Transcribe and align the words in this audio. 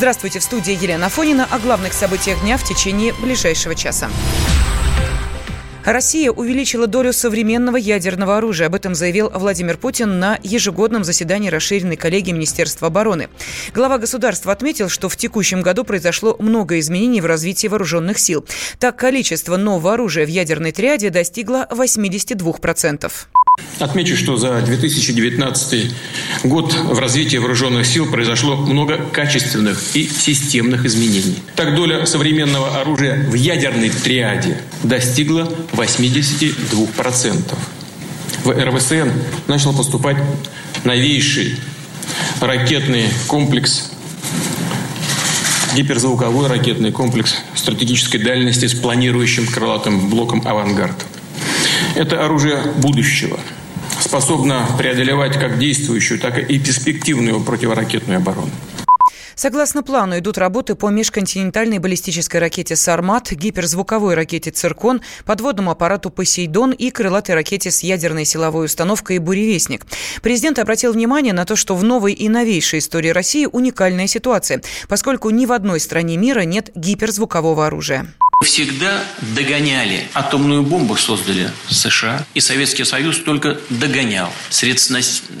Здравствуйте, 0.00 0.38
в 0.38 0.44
студии 0.44 0.82
Елена 0.82 1.10
Фонина 1.10 1.46
о 1.50 1.58
главных 1.58 1.92
событиях 1.92 2.40
дня 2.40 2.56
в 2.56 2.64
течение 2.64 3.12
ближайшего 3.12 3.74
часа. 3.74 4.08
Россия 5.84 6.30
увеличила 6.30 6.86
долю 6.86 7.12
современного 7.12 7.76
ядерного 7.76 8.38
оружия. 8.38 8.68
Об 8.68 8.74
этом 8.74 8.94
заявил 8.94 9.28
Владимир 9.28 9.76
Путин 9.76 10.18
на 10.18 10.38
ежегодном 10.42 11.04
заседании 11.04 11.50
расширенной 11.50 11.96
коллегии 11.96 12.32
Министерства 12.32 12.86
обороны. 12.86 13.28
Глава 13.74 13.98
государства 13.98 14.52
отметил, 14.52 14.88
что 14.88 15.10
в 15.10 15.18
текущем 15.18 15.60
году 15.60 15.84
произошло 15.84 16.34
много 16.38 16.78
изменений 16.78 17.20
в 17.20 17.26
развитии 17.26 17.66
вооруженных 17.66 18.18
сил. 18.18 18.46
Так, 18.78 18.96
количество 18.96 19.58
нового 19.58 19.92
оружия 19.92 20.24
в 20.24 20.30
ядерной 20.30 20.72
триаде 20.72 21.10
достигло 21.10 21.68
82%. 21.70 23.12
Отмечу, 23.78 24.16
что 24.16 24.36
за 24.36 24.60
2019 24.60 25.90
год 26.44 26.74
в 26.74 26.98
развитии 26.98 27.38
вооруженных 27.38 27.86
сил 27.86 28.10
произошло 28.10 28.56
много 28.56 28.98
качественных 28.98 29.82
и 29.94 30.06
системных 30.06 30.84
изменений. 30.84 31.38
Так 31.56 31.74
доля 31.74 32.04
современного 32.04 32.80
оружия 32.80 33.26
в 33.28 33.34
ядерной 33.34 33.88
триаде 33.88 34.60
достигла 34.82 35.50
82%. 35.72 37.54
В 38.44 38.50
РВСН 38.50 39.10
начал 39.46 39.72
поступать 39.74 40.18
новейший 40.84 41.56
ракетный 42.40 43.06
комплекс 43.26 43.90
гиперзвуковой 45.74 46.48
ракетный 46.48 46.90
комплекс 46.90 47.36
стратегической 47.54 48.20
дальности 48.20 48.66
с 48.66 48.74
планирующим 48.74 49.46
крылатым 49.46 50.10
блоком 50.10 50.42
«Авангард». 50.46 51.06
Это 51.94 52.24
оружие 52.24 52.62
будущего, 52.76 53.38
способно 54.00 54.66
преодолевать 54.78 55.38
как 55.38 55.58
действующую, 55.58 56.18
так 56.18 56.38
и 56.38 56.58
перспективную 56.58 57.40
противоракетную 57.40 58.18
оборону. 58.18 58.50
Согласно 59.40 59.82
плану, 59.82 60.18
идут 60.18 60.36
работы 60.36 60.74
по 60.74 60.90
межконтинентальной 60.90 61.78
баллистической 61.78 62.40
ракете 62.40 62.76
«Сармат», 62.76 63.32
гиперзвуковой 63.32 64.14
ракете 64.14 64.50
«Циркон», 64.50 65.00
подводному 65.24 65.70
аппарату 65.70 66.10
«Посейдон» 66.10 66.72
и 66.72 66.90
крылатой 66.90 67.34
ракете 67.36 67.70
с 67.70 67.82
ядерной 67.82 68.26
силовой 68.26 68.66
установкой 68.66 69.16
«Буревестник». 69.16 69.86
Президент 70.20 70.58
обратил 70.58 70.92
внимание 70.92 71.32
на 71.32 71.46
то, 71.46 71.56
что 71.56 71.74
в 71.74 71.82
новой 71.82 72.12
и 72.12 72.28
новейшей 72.28 72.80
истории 72.80 73.08
России 73.08 73.48
уникальная 73.50 74.08
ситуация, 74.08 74.60
поскольку 74.90 75.30
ни 75.30 75.46
в 75.46 75.52
одной 75.52 75.80
стране 75.80 76.18
мира 76.18 76.40
нет 76.40 76.70
гиперзвукового 76.74 77.66
оружия 77.66 78.08
всегда 78.44 79.04
догоняли. 79.20 80.08
Атомную 80.14 80.62
бомбу 80.62 80.96
создали 80.96 81.50
США, 81.68 82.26
и 82.34 82.40
Советский 82.40 82.84
Союз 82.84 83.18
только 83.18 83.58
догонял. 83.68 84.32
Средств 84.48 84.90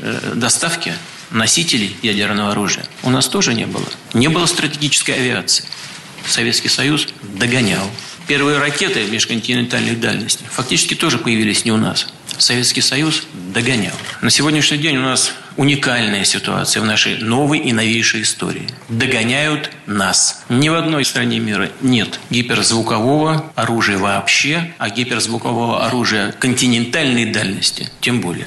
э, 0.02 0.32
доставки 0.34 0.92
носителей 1.30 1.96
ядерного 2.02 2.52
оружия 2.52 2.84
у 3.02 3.10
нас 3.10 3.28
тоже 3.28 3.54
не 3.54 3.66
было. 3.66 3.86
Не 4.14 4.28
было 4.28 4.46
стратегической 4.46 5.14
авиации. 5.14 5.64
Советский 6.26 6.68
Союз 6.68 7.08
догонял. 7.22 7.90
Первые 8.26 8.58
ракеты 8.58 9.04
межконтинентальной 9.06 9.96
дальности 9.96 10.44
фактически 10.50 10.94
тоже 10.94 11.18
появились 11.18 11.64
не 11.64 11.72
у 11.72 11.76
нас. 11.76 12.06
Советский 12.38 12.80
Союз 12.80 13.24
догонял. 13.52 13.94
На 14.22 14.30
сегодняшний 14.30 14.78
день 14.78 14.96
у 14.96 15.02
нас 15.02 15.32
уникальная 15.56 16.24
ситуация 16.24 16.82
в 16.82 16.86
нашей 16.86 17.18
новой 17.18 17.58
и 17.58 17.72
новейшей 17.72 18.22
истории. 18.22 18.66
Догоняют 18.88 19.70
нас. 19.86 20.44
Ни 20.48 20.68
в 20.68 20.74
одной 20.74 21.04
стране 21.04 21.38
мира 21.38 21.70
нет 21.80 22.20
гиперзвукового 22.30 23.52
оружия 23.54 23.98
вообще, 23.98 24.72
а 24.78 24.90
гиперзвукового 24.90 25.86
оружия 25.86 26.32
континентальной 26.32 27.26
дальности 27.26 27.90
тем 28.00 28.20
более. 28.20 28.46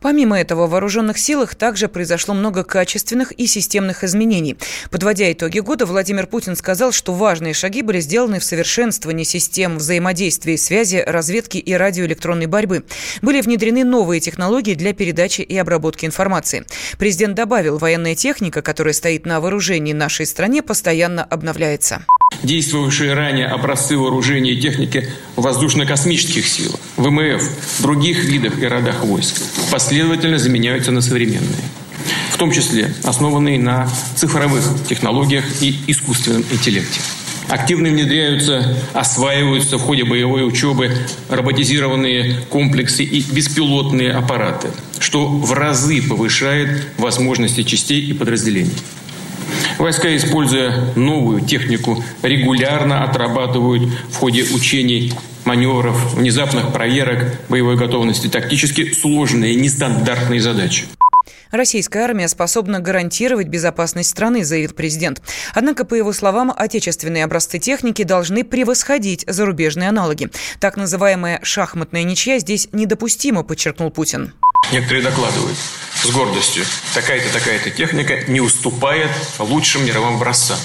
Помимо 0.00 0.38
этого, 0.38 0.66
в 0.66 0.70
вооруженных 0.70 1.18
силах 1.18 1.54
также 1.54 1.88
произошло 1.88 2.34
много 2.34 2.64
качественных 2.64 3.32
и 3.32 3.46
системных 3.46 4.04
изменений. 4.04 4.56
Подводя 4.90 5.32
итоги 5.32 5.60
года, 5.60 5.86
Владимир 5.86 6.26
Путин 6.26 6.56
сказал, 6.56 6.92
что 6.92 7.12
важные 7.14 7.54
шаги 7.54 7.82
были 7.82 8.00
сделаны 8.00 8.38
в 8.40 8.44
совершенствовании 8.44 9.24
систем 9.24 9.78
взаимодействия 9.78 10.54
и 10.54 10.58
связи, 10.58 11.02
разведки 11.06 11.58
и 11.58 11.72
радиоэлектронной 11.72 12.46
борьбы. 12.46 12.84
Были 13.22 13.40
внедрены 13.40 13.84
новые 13.84 14.20
технологии 14.20 14.74
для 14.74 14.92
передачи 14.92 15.40
и 15.40 15.56
обработки 15.56 16.06
информации. 16.06 16.64
Президент 16.98 17.34
добавил, 17.34 17.78
военная 17.78 18.14
техника, 18.14 18.62
которая 18.62 18.94
стоит 18.94 19.26
на 19.26 19.40
вооружении 19.40 19.92
нашей 19.92 20.26
стране, 20.26 20.62
постоянно 20.62 21.24
обновляется. 21.24 22.04
Действовавшие 22.44 23.14
ранее 23.14 23.46
образцы 23.46 23.96
вооружения 23.96 24.52
и 24.52 24.60
техники 24.60 25.08
воздушно-космических 25.34 26.46
сил, 26.46 26.78
ВМФ, 26.96 27.42
других 27.80 28.24
видах 28.24 28.58
и 28.60 28.66
родах 28.66 29.02
войск 29.04 29.40
последовательно 29.72 30.38
заменяются 30.38 30.92
на 30.92 31.00
современные 31.00 31.64
в 32.30 32.36
том 32.36 32.50
числе 32.50 32.92
основанные 33.04 33.60
на 33.60 33.88
цифровых 34.16 34.64
технологиях 34.88 35.44
и 35.62 35.76
искусственном 35.86 36.44
интеллекте. 36.50 37.00
Активно 37.48 37.90
внедряются, 37.90 38.76
осваиваются 38.92 39.78
в 39.78 39.82
ходе 39.82 40.04
боевой 40.04 40.46
учебы 40.46 40.90
роботизированные 41.28 42.40
комплексы 42.50 43.04
и 43.04 43.20
беспилотные 43.20 44.12
аппараты, 44.12 44.68
что 44.98 45.28
в 45.28 45.52
разы 45.52 46.02
повышает 46.02 46.88
возможности 46.98 47.62
частей 47.62 48.00
и 48.00 48.12
подразделений. 48.12 48.72
Войска, 49.78 50.14
используя 50.16 50.92
новую 50.94 51.40
технику, 51.40 52.02
регулярно 52.22 53.04
отрабатывают 53.04 53.82
в 54.10 54.16
ходе 54.16 54.44
учений 54.44 55.12
маневров, 55.44 56.14
внезапных 56.14 56.72
проверок 56.72 57.40
боевой 57.48 57.76
готовности 57.76 58.28
тактически 58.28 58.92
сложные 58.92 59.56
нестандартные 59.56 60.40
задачи. 60.40 60.84
Российская 61.50 62.00
армия 62.00 62.26
способна 62.28 62.80
гарантировать 62.80 63.46
безопасность 63.46 64.10
страны, 64.10 64.44
заявил 64.44 64.72
президент. 64.72 65.22
Однако, 65.54 65.84
по 65.84 65.94
его 65.94 66.12
словам, 66.12 66.52
отечественные 66.54 67.24
образцы 67.24 67.58
техники 67.58 68.02
должны 68.02 68.42
превосходить 68.42 69.24
зарубежные 69.28 69.88
аналоги. 69.88 70.30
Так 70.58 70.76
называемая 70.76 71.40
шахматная 71.42 72.02
ничья 72.02 72.38
здесь 72.38 72.68
недопустима, 72.72 73.44
подчеркнул 73.44 73.90
Путин. 73.90 74.32
Некоторые 74.72 75.02
докладывают 75.02 75.56
с 76.02 76.10
гордостью, 76.10 76.64
такая-то, 76.94 77.32
такая-то 77.32 77.70
техника 77.70 78.24
не 78.26 78.40
уступает 78.40 79.10
лучшим 79.38 79.86
мировым 79.86 80.16
образцам. 80.16 80.58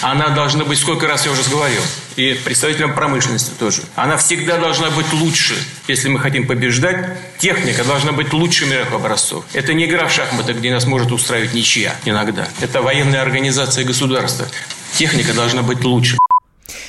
Она 0.00 0.30
должна 0.30 0.64
быть, 0.64 0.78
сколько 0.78 1.06
раз 1.06 1.26
я 1.26 1.32
уже 1.32 1.42
говорил, 1.48 1.82
и 2.16 2.34
представителям 2.44 2.94
промышленности 2.94 3.50
тоже. 3.58 3.82
Она 3.94 4.16
всегда 4.16 4.58
должна 4.58 4.90
быть 4.90 5.12
лучше. 5.12 5.54
Если 5.86 6.08
мы 6.08 6.18
хотим 6.18 6.46
побеждать, 6.46 7.18
техника 7.38 7.84
должна 7.84 8.12
быть 8.12 8.32
лучше 8.32 8.66
мировых 8.66 8.92
образцов. 8.92 9.44
Это 9.52 9.74
не 9.74 9.84
игра 9.84 10.08
в 10.08 10.12
шахматы, 10.12 10.54
где 10.54 10.72
нас 10.72 10.86
может 10.86 11.12
устраивать 11.12 11.54
ничья 11.54 11.94
иногда. 12.04 12.48
Это 12.60 12.82
военная 12.82 13.22
организация 13.22 13.84
государства. 13.84 14.48
Техника 14.94 15.32
должна 15.34 15.62
быть 15.62 15.84
лучше. 15.84 16.18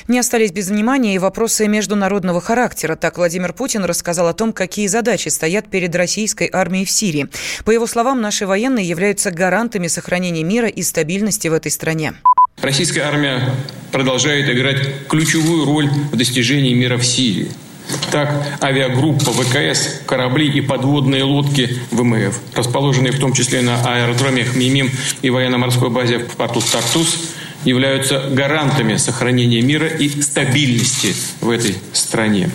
Не 0.06 0.18
остались 0.18 0.52
без 0.52 0.68
внимания 0.68 1.14
и 1.14 1.18
вопросы 1.18 1.66
международного 1.66 2.40
характера. 2.40 2.94
Так 2.94 3.16
Владимир 3.16 3.54
Путин 3.54 3.84
рассказал 3.84 4.28
о 4.28 4.34
том, 4.34 4.52
какие 4.52 4.86
задачи 4.86 5.28
стоят 5.28 5.70
перед 5.70 5.94
российской 5.96 6.50
армией 6.52 6.84
в 6.84 6.90
Сирии. 6.90 7.28
По 7.64 7.70
его 7.70 7.86
словам, 7.86 8.20
наши 8.20 8.46
военные 8.46 8.86
являются 8.86 9.30
гарантами 9.30 9.86
сохранения 9.86 10.42
мира 10.42 10.68
и 10.68 10.82
стабильности 10.82 11.48
в 11.48 11.54
этой 11.54 11.70
стране. 11.70 12.12
Российская 12.60 13.02
армия 13.02 13.50
продолжает 13.92 14.48
играть 14.50 15.08
ключевую 15.08 15.64
роль 15.64 15.88
в 15.88 16.16
достижении 16.16 16.74
мира 16.74 16.98
в 16.98 17.06
Сирии. 17.06 17.50
Так, 18.10 18.30
авиагруппа 18.62 19.32
ВКС, 19.32 20.00
корабли 20.06 20.48
и 20.48 20.60
подводные 20.60 21.24
лодки 21.24 21.78
ВМФ, 21.90 22.38
расположенные 22.54 23.12
в 23.12 23.18
том 23.18 23.32
числе 23.32 23.60
на 23.60 23.82
аэродроме 23.84 24.44
Хмимим 24.44 24.90
и 25.22 25.30
военно-морской 25.30 25.90
базе 25.90 26.18
в 26.18 26.36
порту 26.36 26.60
Тартус, 26.60 27.34
являются 27.64 28.28
гарантами 28.30 28.96
сохранения 28.96 29.62
мира 29.62 29.86
и 29.86 30.08
стабильности 30.08 31.14
в 31.40 31.50
этой 31.50 31.76
стране. 31.92 32.50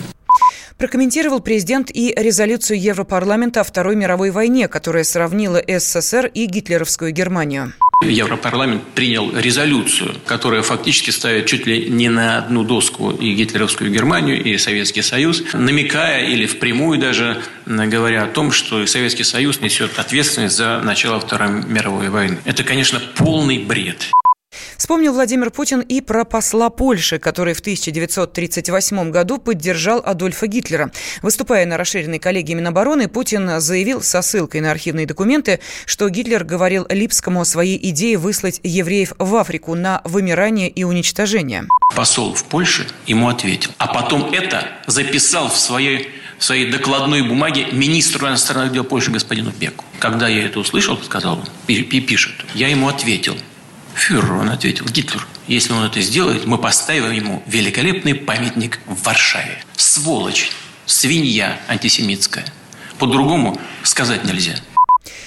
Прокомментировал 0.80 1.40
президент 1.40 1.90
и 1.92 2.14
резолюцию 2.16 2.80
Европарламента 2.80 3.60
о 3.60 3.64
Второй 3.64 3.96
мировой 3.96 4.30
войне, 4.30 4.66
которая 4.66 5.04
сравнила 5.04 5.62
СССР 5.66 6.30
и 6.32 6.46
гитлеровскую 6.46 7.12
Германию. 7.12 7.74
Европарламент 8.02 8.82
принял 8.94 9.30
резолюцию, 9.36 10.14
которая 10.24 10.62
фактически 10.62 11.10
ставит 11.10 11.44
чуть 11.44 11.66
ли 11.66 11.90
не 11.90 12.08
на 12.08 12.38
одну 12.38 12.64
доску 12.64 13.10
и 13.10 13.34
гитлеровскую 13.34 13.90
Германию, 13.90 14.42
и 14.42 14.56
Советский 14.56 15.02
Союз, 15.02 15.44
намекая 15.52 16.24
или 16.24 16.46
впрямую 16.46 16.98
даже 16.98 17.42
говоря 17.66 18.24
о 18.24 18.26
том, 18.28 18.50
что 18.50 18.86
Советский 18.86 19.24
Союз 19.24 19.60
несет 19.60 19.98
ответственность 19.98 20.56
за 20.56 20.80
начало 20.80 21.20
Второй 21.20 21.62
мировой 21.66 22.08
войны. 22.08 22.38
Это, 22.46 22.64
конечно, 22.64 23.02
полный 23.16 23.58
бред. 23.58 24.10
Вспомнил 24.80 25.12
Владимир 25.12 25.50
Путин 25.50 25.82
и 25.82 26.00
про 26.00 26.24
посла 26.24 26.70
Польши, 26.70 27.18
который 27.18 27.52
в 27.52 27.60
1938 27.60 29.10
году 29.10 29.36
поддержал 29.36 30.00
Адольфа 30.02 30.46
Гитлера. 30.46 30.90
Выступая 31.20 31.66
на 31.66 31.76
расширенной 31.76 32.18
коллегии 32.18 32.54
Минобороны, 32.54 33.06
Путин 33.06 33.60
заявил 33.60 34.00
со 34.00 34.22
ссылкой 34.22 34.62
на 34.62 34.70
архивные 34.70 35.04
документы, 35.04 35.60
что 35.84 36.08
Гитлер 36.08 36.44
говорил 36.44 36.86
Липскому 36.88 37.42
о 37.42 37.44
своей 37.44 37.78
идее 37.90 38.16
выслать 38.16 38.58
евреев 38.62 39.12
в 39.18 39.36
Африку 39.36 39.74
на 39.74 40.00
вымирание 40.04 40.70
и 40.70 40.82
уничтожение. 40.82 41.66
Посол 41.94 42.32
в 42.32 42.44
Польше 42.44 42.86
ему 43.06 43.28
ответил, 43.28 43.72
а 43.76 43.86
потом 43.86 44.32
это 44.32 44.66
записал 44.86 45.50
в 45.50 45.58
своей 45.58 46.08
в 46.38 46.44
своей 46.44 46.72
докладной 46.72 47.20
бумаге 47.20 47.66
министру 47.70 48.26
иностранных 48.26 48.72
дел 48.72 48.82
Польши 48.82 49.10
господину 49.10 49.52
Беку. 49.60 49.84
Когда 49.98 50.26
я 50.26 50.46
это 50.46 50.58
услышал, 50.58 50.96
сказал 51.02 51.34
он, 51.40 51.44
пишет, 51.66 52.32
я 52.54 52.68
ему 52.68 52.88
ответил– 52.88 53.36
Фюрер, 54.00 54.32
он 54.32 54.48
ответил, 54.48 54.86
Гитлер, 54.86 55.26
если 55.46 55.74
он 55.74 55.84
это 55.84 56.00
сделает, 56.00 56.46
мы 56.46 56.56
поставим 56.56 57.10
ему 57.10 57.42
великолепный 57.46 58.14
памятник 58.14 58.80
в 58.86 59.04
Варшаве. 59.04 59.62
Сволочь, 59.76 60.52
свинья 60.86 61.60
антисемитская. 61.68 62.46
По-другому 62.98 63.60
сказать 63.82 64.24
нельзя. 64.24 64.54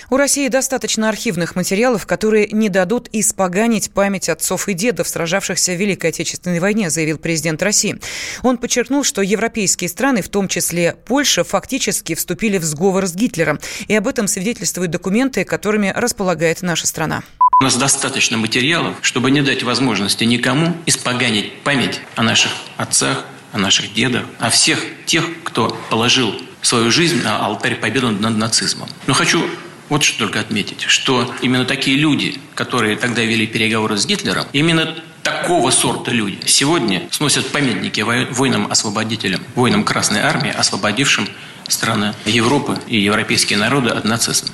У 0.09 0.17
России 0.17 0.47
достаточно 0.47 1.07
архивных 1.07 1.55
материалов, 1.55 2.07
которые 2.07 2.47
не 2.47 2.69
дадут 2.69 3.09
испоганить 3.11 3.91
память 3.91 4.27
отцов 4.27 4.67
и 4.67 4.73
дедов, 4.73 5.07
сражавшихся 5.07 5.73
в 5.73 5.79
Великой 5.79 6.09
Отечественной 6.09 6.59
войне, 6.59 6.89
заявил 6.89 7.19
президент 7.19 7.61
России. 7.61 7.99
Он 8.41 8.57
подчеркнул, 8.57 9.03
что 9.03 9.21
европейские 9.21 9.89
страны, 9.89 10.23
в 10.23 10.29
том 10.29 10.47
числе 10.47 10.95
Польша, 11.05 11.43
фактически 11.43 12.15
вступили 12.15 12.57
в 12.57 12.63
сговор 12.63 13.05
с 13.05 13.13
Гитлером. 13.13 13.59
И 13.87 13.95
об 13.95 14.07
этом 14.07 14.27
свидетельствуют 14.27 14.91
документы, 14.91 15.45
которыми 15.45 15.93
располагает 15.95 16.63
наша 16.63 16.87
страна. 16.87 17.23
У 17.63 17.65
нас 17.65 17.77
достаточно 17.77 18.35
материалов, 18.35 18.97
чтобы 19.01 19.31
не 19.31 19.41
дать 19.41 19.63
возможности 19.63 20.25
никому 20.25 20.75
испоганить 20.85 21.61
память 21.61 22.01
о 22.17 22.21
наших 22.21 22.51
отцах, 22.75 23.23
о 23.53 23.57
наших 23.57 23.93
дедах, 23.93 24.25
о 24.37 24.49
всех 24.49 24.83
тех, 25.05 25.23
кто 25.45 25.69
положил 25.89 26.35
свою 26.61 26.91
жизнь 26.91 27.23
на 27.23 27.39
алтарь 27.39 27.75
победы 27.75 28.09
над 28.09 28.35
нацизмом. 28.35 28.89
Но 29.07 29.13
хочу 29.13 29.41
вот 29.87 30.03
что 30.03 30.25
только 30.25 30.41
отметить, 30.41 30.81
что 30.81 31.33
именно 31.41 31.63
такие 31.63 31.95
люди, 31.95 32.37
которые 32.53 32.97
тогда 32.97 33.21
вели 33.21 33.47
переговоры 33.47 33.95
с 33.95 34.05
Гитлером, 34.05 34.45
именно 34.51 34.97
такого 35.21 35.71
сорта 35.71 36.11
люди 36.11 36.39
сегодня 36.45 37.07
сносят 37.11 37.47
памятники 37.53 38.01
воинам-освободителям, 38.01 39.41
воинам 39.55 39.85
Красной 39.85 40.19
Армии, 40.19 40.51
освободившим 40.51 41.29
страны 41.69 42.13
Европы 42.25 42.77
и 42.87 42.99
европейские 42.99 43.57
народы 43.57 43.89
от 43.91 44.03
нацизма. 44.03 44.49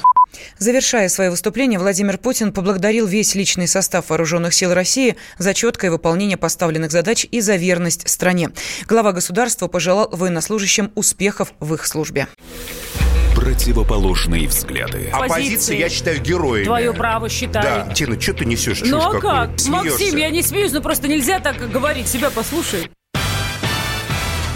Завершая 0.60 1.08
свое 1.10 1.32
выступление, 1.32 1.80
Владимир 1.80 2.18
Путин 2.18 2.52
поблагодарил 2.52 3.08
весь 3.08 3.34
личный 3.34 3.68
состав 3.68 4.10
вооруженных 4.10 4.54
сил 4.54 4.74
России 4.74 5.16
за 5.38 5.54
четкое 5.54 5.90
выполнение 5.90 6.38
поставленных 6.38 6.92
задач 6.92 7.26
и 7.32 7.40
за 7.40 7.56
верность 7.56 8.08
стране. 8.10 8.50
Глава 8.88 9.14
государства 9.14 9.68
пожелал 9.68 10.10
военнослужащим 10.12 10.92
успехов 10.96 11.54
в 11.60 11.74
их 11.74 11.88
службе 11.88 12.28
противоположные 13.36 14.48
взгляды. 14.48 15.10
Оппозиция, 15.14 15.78
я 15.78 15.90
считаю, 15.90 16.20
героями. 16.22 16.66
Твое 16.66 16.94
право 16.94 17.30
считаю. 17.30 17.86
Да. 17.86 17.94
Тина, 17.94 18.20
что 18.20 18.34
ты 18.34 18.46
несешь? 18.46 18.82
Ну 18.84 19.00
а 19.00 19.20
как? 19.20 19.60
Смеешься. 19.60 19.72
Максим, 19.72 20.18
я 20.18 20.30
не 20.30 20.44
смеюсь, 20.44 20.74
но 20.74 20.82
просто 20.82 21.08
нельзя 21.08 21.40
так 21.40 21.58
говорить. 21.72 22.08
Себя 22.08 22.30
послушай. 22.30 22.92